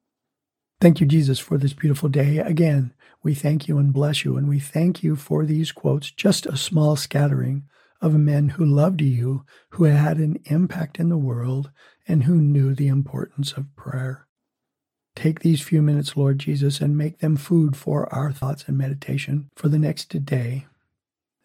Thank 0.80 1.00
you, 1.00 1.06
Jesus, 1.06 1.38
for 1.38 1.58
this 1.58 1.74
beautiful 1.74 2.08
day. 2.08 2.38
Again, 2.38 2.92
we 3.22 3.34
thank 3.34 3.68
you 3.68 3.78
and 3.78 3.92
bless 3.92 4.24
you. 4.24 4.36
And 4.36 4.48
we 4.48 4.58
thank 4.58 5.04
you 5.04 5.14
for 5.14 5.44
these 5.44 5.70
quotes, 5.70 6.10
just 6.10 6.46
a 6.46 6.56
small 6.56 6.96
scattering 6.96 7.64
of 8.00 8.14
men 8.14 8.48
who 8.48 8.64
loved 8.64 9.00
you, 9.00 9.44
who 9.70 9.84
had 9.84 10.18
an 10.18 10.40
impact 10.46 10.98
in 10.98 11.08
the 11.08 11.16
world, 11.16 11.70
and 12.06 12.24
who 12.24 12.36
knew 12.36 12.74
the 12.74 12.88
importance 12.88 13.52
of 13.52 13.74
prayer. 13.76 14.26
Take 15.14 15.40
these 15.40 15.60
few 15.60 15.82
minutes, 15.82 16.16
Lord 16.16 16.38
Jesus, 16.38 16.80
and 16.80 16.96
make 16.96 17.18
them 17.18 17.36
food 17.36 17.76
for 17.76 18.12
our 18.14 18.32
thoughts 18.32 18.64
and 18.66 18.78
meditation 18.78 19.50
for 19.54 19.68
the 19.68 19.78
next 19.78 20.24
day 20.24 20.66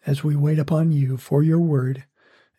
as 0.06 0.24
we 0.24 0.36
wait 0.36 0.58
upon 0.58 0.90
you 0.90 1.16
for 1.16 1.42
your 1.42 1.58
word 1.58 2.04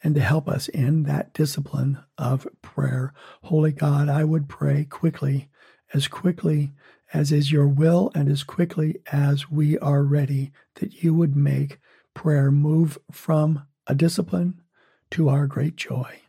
and 0.03 0.15
to 0.15 0.21
help 0.21 0.47
us 0.47 0.67
in 0.69 1.03
that 1.03 1.33
discipline 1.33 1.99
of 2.17 2.47
prayer. 2.61 3.13
Holy 3.43 3.71
God, 3.71 4.07
I 4.07 4.23
would 4.23 4.47
pray 4.47 4.85
quickly, 4.85 5.49
as 5.93 6.07
quickly 6.07 6.71
as 7.11 7.31
is 7.31 7.51
your 7.51 7.67
will 7.67 8.11
and 8.13 8.29
as 8.29 8.43
quickly 8.43 9.01
as 9.11 9.49
we 9.49 9.77
are 9.79 10.03
ready, 10.03 10.51
that 10.75 11.03
you 11.03 11.13
would 11.13 11.35
make 11.35 11.79
prayer 12.13 12.51
move 12.51 12.97
from 13.11 13.65
a 13.87 13.95
discipline 13.95 14.61
to 15.11 15.27
our 15.27 15.47
great 15.47 15.75
joy. 15.75 16.21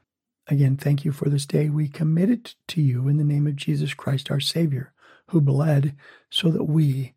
Again, 0.51 0.77
thank 0.77 1.05
you 1.05 1.13
for 1.13 1.29
this 1.29 1.47
day. 1.47 1.69
We 1.69 1.87
commit 1.87 2.29
it 2.29 2.57
to 2.69 2.83
you 2.83 3.07
in 3.07 3.19
the 3.19 3.25
name 3.25 3.47
of 3.47 3.55
Jesus 3.55 3.95
Christ, 3.95 4.33
our 4.33 4.41
Savior, 4.41 4.93
who 5.29 5.41
bled 5.41 5.95
so 6.29 6.51
that 6.51 6.65
we 6.65 7.15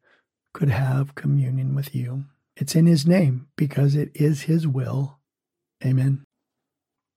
could 0.53 0.69
have 0.69 1.15
communion 1.15 1.73
with 1.73 1.95
you. 1.95 2.25
It's 2.55 2.75
in 2.75 2.85
His 2.85 3.07
name 3.07 3.47
because 3.55 3.95
it 3.95 4.11
is 4.13 4.43
His 4.43 4.67
will. 4.67 5.17
Amen. 5.83 6.23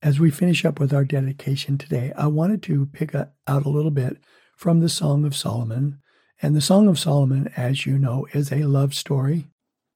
As 0.03 0.19
we 0.19 0.31
finish 0.31 0.65
up 0.65 0.81
with 0.81 0.95
our 0.95 1.05
dedication 1.05 1.77
today, 1.77 2.15
I 2.17 2.29
wanted 2.29 2.63
to 2.65 2.87
pick 2.87 3.15
out 3.15 3.33
a 3.47 3.59
little 3.59 3.91
bit 3.91 4.17
from 4.57 4.81
the 4.81 4.89
Song 4.89 5.27
of 5.27 5.37
Solomon. 5.37 6.01
And 6.41 6.57
the 6.57 6.63
Song 6.63 6.89
of 6.89 6.99
Solomon, 6.99 7.53
as 7.59 7.85
you 7.85 7.99
know, 7.99 8.27
is 8.33 8.51
a 8.51 8.65
love 8.65 8.95
story, 8.95 9.49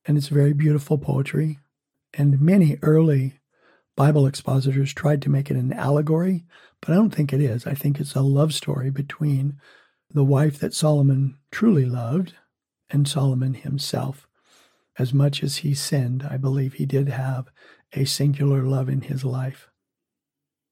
and 0.04 0.18
it's 0.18 0.28
very 0.28 0.52
beautiful 0.52 0.98
poetry. 0.98 1.58
And 2.12 2.42
many 2.42 2.76
early 2.82 3.39
Bible 3.96 4.26
expositors 4.26 4.94
tried 4.94 5.20
to 5.22 5.30
make 5.30 5.50
it 5.50 5.56
an 5.56 5.72
allegory, 5.72 6.44
but 6.80 6.90
I 6.92 6.94
don't 6.94 7.10
think 7.10 7.32
it 7.32 7.40
is. 7.40 7.66
I 7.66 7.74
think 7.74 8.00
it's 8.00 8.14
a 8.14 8.22
love 8.22 8.54
story 8.54 8.90
between 8.90 9.60
the 10.12 10.24
wife 10.24 10.58
that 10.58 10.74
Solomon 10.74 11.36
truly 11.50 11.84
loved 11.84 12.34
and 12.88 13.06
Solomon 13.06 13.54
himself. 13.54 14.26
As 14.98 15.14
much 15.14 15.42
as 15.42 15.58
he 15.58 15.74
sinned, 15.74 16.26
I 16.28 16.36
believe 16.36 16.74
he 16.74 16.86
did 16.86 17.08
have 17.08 17.50
a 17.92 18.04
singular 18.04 18.62
love 18.62 18.88
in 18.88 19.02
his 19.02 19.24
life. 19.24 19.68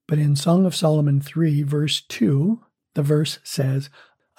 But 0.07 0.19
in 0.19 0.37
Song 0.37 0.65
of 0.65 0.75
Solomon 0.75 1.21
3, 1.21 1.63
verse 1.63 2.01
2, 2.01 2.61
the 2.95 3.03
verse 3.03 3.39
says, 3.43 3.91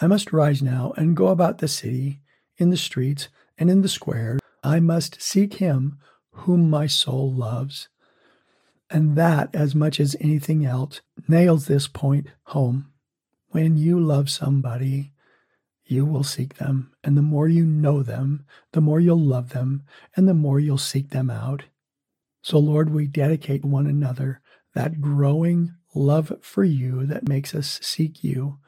I 0.01 0.07
must 0.07 0.33
rise 0.33 0.61
now 0.61 0.93
and 0.97 1.15
go 1.15 1.27
about 1.27 1.59
the 1.59 1.67
city, 1.67 2.21
in 2.57 2.71
the 2.71 2.77
streets, 2.77 3.29
and 3.57 3.69
in 3.69 3.81
the 3.81 3.89
squares. 3.89 4.39
I 4.63 4.79
must 4.79 5.21
seek 5.21 5.55
him 5.55 5.99
whom 6.31 6.69
my 6.69 6.87
soul 6.87 7.31
loves. 7.31 7.89
And 8.89 9.15
that, 9.15 9.53
as 9.53 9.75
much 9.75 9.99
as 9.99 10.15
anything 10.19 10.65
else, 10.65 11.01
nails 11.27 11.67
this 11.67 11.87
point 11.87 12.27
home. 12.43 12.91
When 13.49 13.77
you 13.77 13.99
love 13.99 14.29
somebody, 14.29 15.11
you 15.85 16.05
will 16.05 16.23
seek 16.23 16.55
them. 16.55 16.91
And 17.03 17.17
the 17.17 17.21
more 17.21 17.47
you 17.47 17.65
know 17.65 18.03
them, 18.03 18.45
the 18.73 18.81
more 18.81 18.99
you'll 18.99 19.19
love 19.19 19.49
them, 19.49 19.83
and 20.15 20.27
the 20.27 20.33
more 20.33 20.59
you'll 20.59 20.77
seek 20.77 21.09
them 21.09 21.29
out. 21.29 21.63
So, 22.41 22.57
Lord, 22.57 22.91
we 22.91 23.07
dedicate 23.07 23.65
one 23.65 23.87
another 23.87 24.41
that 24.73 25.01
growing 25.01 25.73
love 25.93 26.31
for 26.41 26.63
you 26.63 27.05
that 27.07 27.27
makes 27.27 27.53
us 27.53 27.79
seek 27.81 28.23
you 28.23 28.59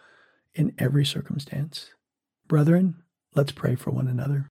in 0.54 0.74
every 0.78 1.06
circumstance. 1.06 1.92
Brethren, 2.48 3.04
let's 3.36 3.52
pray 3.52 3.76
for 3.76 3.92
one 3.92 4.08
another. 4.08 4.51